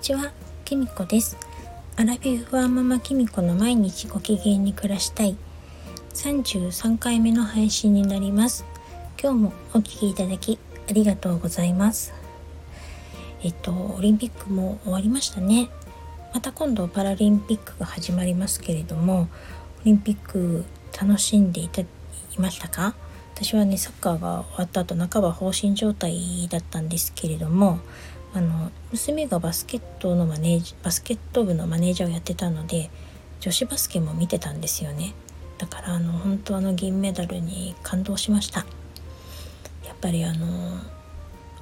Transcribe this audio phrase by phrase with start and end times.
[0.00, 0.32] ちは、
[0.64, 1.36] きみこです。
[1.96, 5.36] アラフィフワーママきみこの毎日ご機嫌に暮らしたい
[6.14, 8.64] 33回目の配信になります。
[9.22, 12.14] 今日もお聴きいただきありがとうございます。
[13.42, 15.68] えっと、オリンピックも終わりましたね。
[16.32, 19.28] また今度パラリンピックが始まりますけれども、
[19.82, 20.64] オリンピック
[20.98, 21.86] 楽しんでいたい
[22.38, 22.94] ましたか？
[23.34, 27.80] 私はねサッカーが終わった後半ば放心状態だったんですけれども
[28.32, 32.90] あの娘がバスケットのマネージバスケット部のマネージャーをやってたので
[33.40, 35.14] 女子バスケも見てたんですよね
[35.58, 38.60] だからあの本当あの銀メダルに感動しました
[39.84, 40.80] やっぱりあの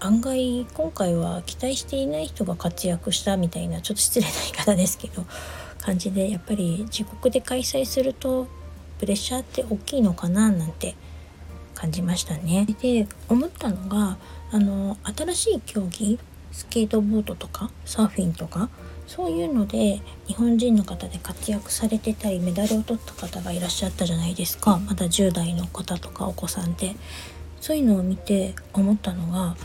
[0.00, 5.24] 案外今回は期待していない人が活躍したみたいなちょっと失礼な言い方ですけど
[5.78, 8.46] 感じでやっぱり自国で開催すると
[8.98, 10.94] プレッシャーって大きいのかななんて
[11.74, 12.66] 感じましたね。
[12.80, 14.16] で思ったのが
[14.50, 16.18] あの新しい競技
[16.54, 18.70] スケートボードとかサーフィンとか
[19.06, 24.78] そういうので日本人の方で活躍されてたりメダルを取った方がいらっしゃったじゃないですか。
[24.78, 26.96] まだ10代の方とかお子さんで。
[27.64, 29.56] そういうのを見て思ったのが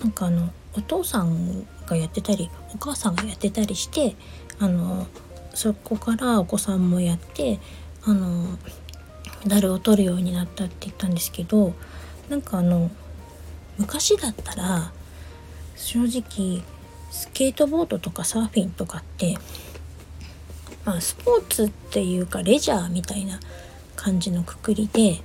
[0.00, 4.14] なんかあのお父さんがやってたりお母さんがやってたりして
[4.60, 5.08] あの
[5.52, 7.58] そこからお子さんもやって
[8.04, 8.44] あの
[9.42, 11.74] メダルを取るようになったって言ったんですけど
[12.28, 12.88] なんかあの
[13.78, 14.92] 昔だったら
[15.80, 16.62] 正直
[17.10, 19.36] スケートボードとかサーフィンとかって
[20.84, 23.40] まあスポーツっていうかレジャーみたいな
[23.96, 25.20] 感じのくくりで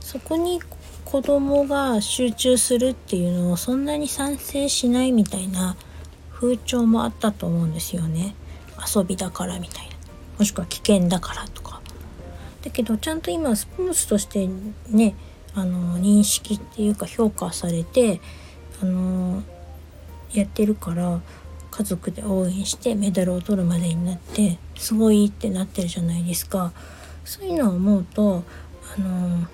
[0.00, 0.60] そこに
[1.04, 5.76] 子供が集中するっていうのをそんなに賛成しないみたいな
[6.32, 8.34] 風潮もあったと思うんですよね。
[8.94, 9.92] 遊びだからみたいな。
[10.38, 11.80] もしくは危険だからとか。
[12.62, 14.48] だけどちゃんと今スポーツとして
[14.90, 15.14] ね
[15.54, 18.20] あの認識っていうか評価されて
[18.82, 19.42] あの
[20.40, 21.20] やってるから
[21.70, 26.72] 家族で応援してメダルを取るまでになってすごいってなってるじゃないですか
[27.24, 28.44] そういうのを思うと
[28.96, 29.46] あの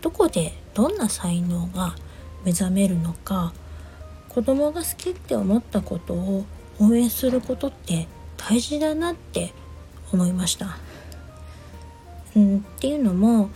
[0.00, 1.96] どこでどんな才能が
[2.44, 3.52] 目覚めるのか
[4.28, 6.44] 子供が好きって思ったことを
[6.80, 9.52] 応援することって大事だなって
[10.12, 10.78] 思いました。
[12.36, 13.50] うん、っていうのも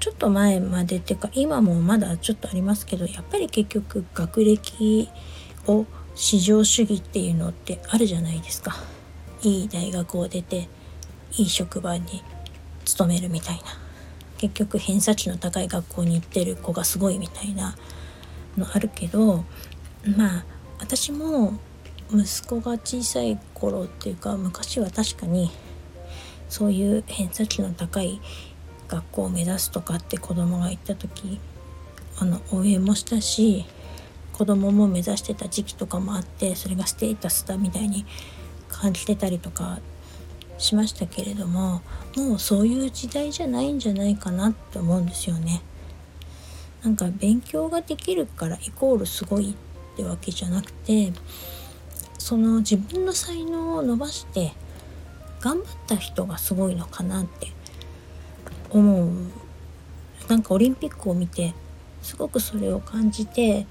[0.00, 5.08] ちょっと前までっていうか今もまだちょっとありますけどやっぱり結局学歴
[5.66, 8.76] を至上主義っていうのってあるじゃないですか。
[9.42, 10.68] いい大学を出て
[11.36, 12.22] いい職場に
[12.84, 13.62] 勤めるみたいな
[14.38, 17.76] 結局偏差値の高い学校に行ってる子がすごいみたいな
[18.56, 19.44] のあるけど
[20.16, 20.44] まあ
[20.78, 21.58] 私も
[22.12, 25.50] 息子が小さい頃っていうか昔は確かに
[26.48, 28.20] そういう偏差値の高い
[28.88, 31.38] 学校を目指すとかって子供が言った時
[32.18, 33.64] あの応援もしたし
[34.32, 38.06] 子供も目指してた時期とかもあってそれがステータスだみたいに
[38.68, 39.78] 感じてたりとか
[40.58, 41.82] しましたけれども
[42.16, 45.62] もうそういう時代じゃないんじゃないかなって思うんですよね。
[46.82, 51.12] なんか勉強ができるからイコールすごいってわけじゃなくて
[52.18, 54.52] その自分の才能を伸ばして
[55.40, 57.48] 頑張った人がすごいのかなって
[58.70, 59.10] 思う
[60.28, 61.54] なんかオリンピックを見て
[62.02, 63.66] すごくそれを感じて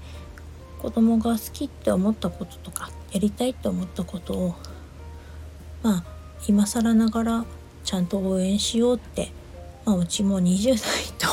[0.80, 4.54] 子供が好きって思ったこととかやりたいって思ったことを
[5.82, 6.04] まあ
[6.48, 7.44] 今更ながら
[7.84, 9.30] ちゃんと応援しようって、
[9.84, 10.78] まあ、うちも20代
[11.18, 11.28] と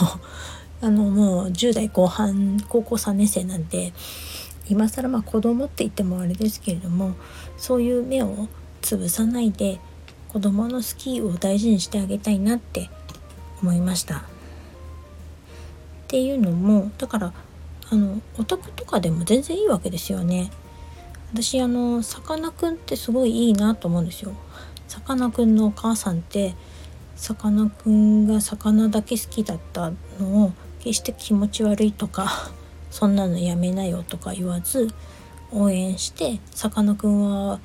[0.86, 3.94] あのもう10代後半高校3年生なんで
[4.70, 7.16] 今更まあ子供って言ってもあれですけれども
[7.58, 8.50] そういう目を
[8.82, 9.80] 潰さないで
[10.28, 12.90] 子供の好きを大事にしてあげたいなって
[13.62, 14.18] 思いました。
[14.18, 17.34] っていうのもだから
[17.90, 20.52] あのオタクとかでも全然いいわけですよね。
[21.32, 24.34] 私あのさかなクンってすごいいいなと思うんですよ。
[24.88, 26.56] さかなクンのお母さんって
[27.16, 32.52] さかなクンが魚だけ好きだったのを決して気持ち悪いとか
[32.92, 34.88] そんなのやめなよとか言わず
[35.52, 37.60] 応援してさかなクンは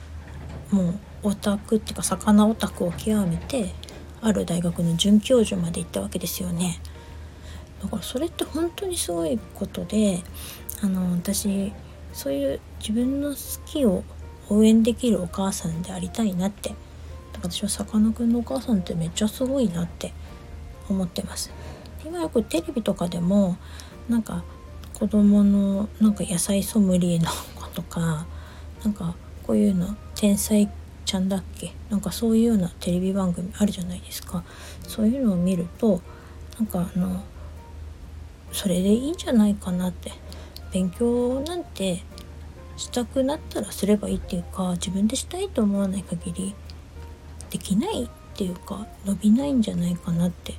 [0.71, 0.95] もう
[1.25, 3.73] オタクっていうか魚オタクを極めて
[4.21, 6.81] ある大学の准教授まで行ったわけですよね。
[7.83, 10.23] だからそれって本当にすごいことで
[10.83, 11.73] あの私
[12.13, 14.05] そういう自分の好きを
[14.49, 16.75] 応援できるお母さんでありたいなって
[17.35, 20.13] 私はさかなクンのお母さんってめっちゃすごいなって
[20.89, 21.51] 思ってます。
[22.05, 23.57] 今よくテレビとかでも
[24.09, 24.45] なんか
[24.95, 28.27] 子供のなんか野菜ソムリエの子とか
[28.85, 29.15] なんか
[29.47, 30.69] こういうの天才
[31.05, 31.73] ちゃんだっけ？
[31.91, 34.45] なんかそういうようなテレビ番組あるじゃないですか
[34.87, 36.01] そういうのを見ると
[36.59, 37.23] なんかあの
[38.53, 40.13] それでいいんじゃないかなって
[40.73, 42.03] 勉強なんて
[42.77, 46.55] したくなったらすればいいっていうか自分でしたいと思わない限り
[47.51, 50.55] できないっていうか伸びないんじゃないかなって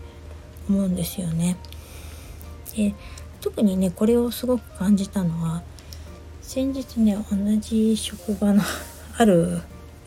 [0.69, 1.57] 思うんですよね。
[2.75, 2.93] で
[3.41, 5.63] 特にねこれをすごく感じたのは
[6.41, 8.61] 先日ね同じ職場の
[9.17, 9.61] ある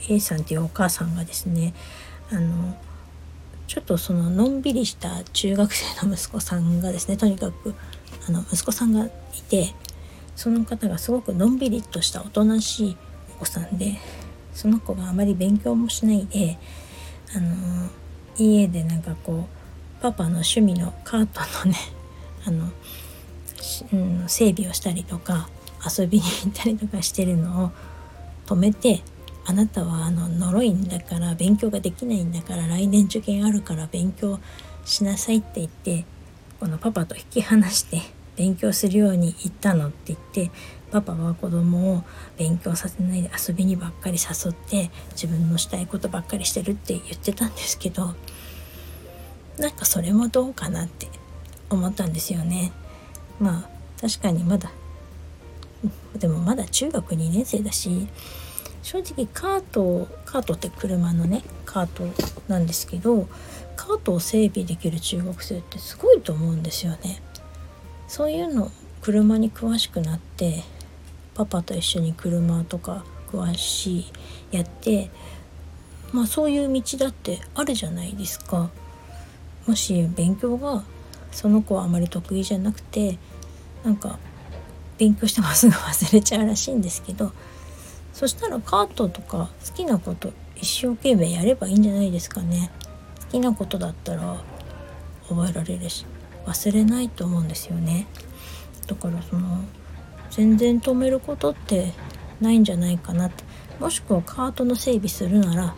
[0.08, 1.74] A さんっていうお母さんがですね
[2.30, 2.76] あの
[3.66, 7.74] ちょっとそののんびりした中学生の息子さんがですねとにかく
[8.28, 9.10] あの息子さんがい
[9.48, 9.74] て
[10.34, 12.96] その方がすごくのんびりとしたおとなしい
[13.36, 13.98] お子さんで
[14.52, 16.58] その子があまり勉強もしないで
[17.34, 17.90] あの
[18.38, 21.78] 家でなんかこうパパの趣味のカートのね
[22.46, 22.70] あの、
[23.92, 25.48] うん、整備をしたりとか
[25.84, 27.70] 遊びに行ったりとかしてるのを
[28.46, 29.02] 止めて
[29.48, 34.40] あなたはあの呪いんだから勉強ができないんだから来年受験あるから勉強
[34.84, 36.04] しなさいって言って
[36.58, 38.02] このパパと引き離して
[38.36, 40.50] 勉強するように言ったのって言って
[40.90, 42.04] パパは子供を
[42.36, 48.14] 勉強させないで遊びにばっかり誘って自分のしたいことばっかりしてるって言ってたんですけど
[49.58, 51.08] なんかそれもどうかなって
[51.70, 52.72] 思ったんですよね。
[53.40, 53.68] まあ
[54.00, 54.70] 確かにまだ
[56.18, 58.06] でもまだ中学2年生だし
[58.86, 62.04] 正直カートカートって車のねカート
[62.46, 63.26] なんですけど
[63.74, 67.20] カートを整備できる中学生ってすごいと思うんですよね。
[68.06, 68.70] そういうの
[69.02, 70.62] 車に詳しくなって
[71.34, 74.12] パパと一緒に車とか詳しい
[74.52, 75.10] やって
[76.12, 78.70] まあそういう道だってあるじゃないですか。
[79.66, 80.84] もし勉強が
[81.32, 83.18] その子はあまり得意じゃなくて
[83.84, 84.20] なんか
[84.96, 87.32] 勉強してもすぐ忘れちゃうらしいんですけど
[88.16, 92.70] そしたらカートとか好きなこと一生懸命やればいいんじゃないですかね。
[93.20, 94.42] 好きなことだったら
[95.28, 96.06] 覚えられるし
[96.46, 98.06] 忘れないと思うんですよね。
[98.86, 99.60] だからその
[100.30, 101.92] 全然止めることって
[102.40, 103.44] ないんじゃないかなって。
[103.78, 105.74] もしくはカートの整備するなら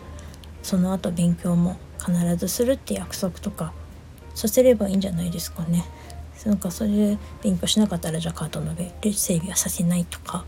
[0.63, 3.73] その後勉強も必ずするって約束とか
[4.33, 5.83] させればいいんじゃないですかね。
[6.45, 10.45] なんかそれで勉強しなかったらじゃあカートの整備はさせないとか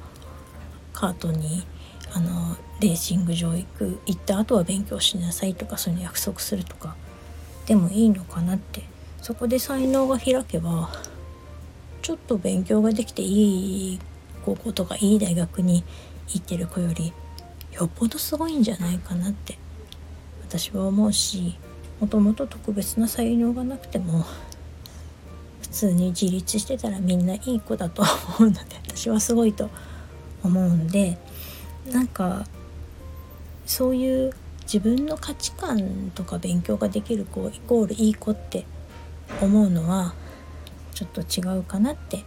[0.94, 1.68] カートに
[2.14, 6.96] あのレーシング場行く行った後は勉強しなさいとかそういうの約束するとか
[7.66, 8.92] でもいいのかなって。
[9.22, 10.90] そこで才能が開けば
[12.02, 14.00] ちょっと勉強ができていい
[14.44, 15.84] 高校とかいい大学に
[16.30, 17.14] 行ってる子より
[17.74, 19.60] よっぽどすごいんじゃないかなって
[20.42, 21.56] 私は思うし
[22.00, 24.26] もともと特別な才能がなくても
[25.62, 28.02] 普通に自立してたらみんないい子だと
[28.40, 29.70] 思うので私はすごいと
[30.44, 31.20] 思うんで
[31.90, 32.46] なんか
[33.66, 34.34] そういう
[34.64, 38.66] 自分の価値観とか勉強ができる子イコールいい子って
[39.42, 40.14] 思うのは
[40.94, 42.24] ちょっと違うかなって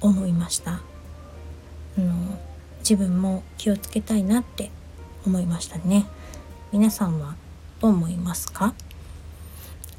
[0.00, 0.80] 思いました。
[1.98, 2.38] あの
[2.80, 4.70] 自分も気をつけたいなって
[5.26, 6.06] 思いましたね。
[6.72, 7.36] 皆さんは
[7.80, 8.74] どう思いますか？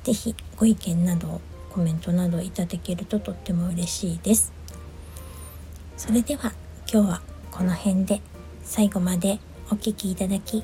[0.04, 4.52] 是非ご意見などコメントなどいただけるととっても嬉しいです。
[5.96, 6.54] それでは
[6.92, 7.22] 今日は
[7.52, 8.22] この辺で
[8.64, 10.64] 最後までお聴きいただき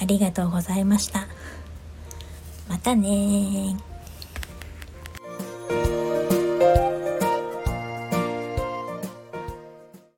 [0.00, 1.26] ありがとうございました。
[2.68, 3.76] またね